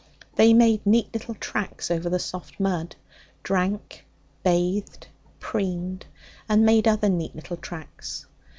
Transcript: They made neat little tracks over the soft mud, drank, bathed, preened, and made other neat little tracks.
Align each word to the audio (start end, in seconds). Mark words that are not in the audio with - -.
They 0.33 0.51
made 0.55 0.83
neat 0.83 1.13
little 1.13 1.35
tracks 1.35 1.91
over 1.91 2.09
the 2.09 2.17
soft 2.17 2.59
mud, 2.59 2.95
drank, 3.43 4.03
bathed, 4.41 5.05
preened, 5.39 6.07
and 6.49 6.65
made 6.65 6.87
other 6.87 7.07
neat 7.07 7.35
little 7.35 7.57
tracks. 7.57 8.25